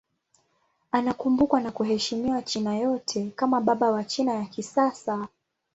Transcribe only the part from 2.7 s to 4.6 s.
yote kama baba wa China ya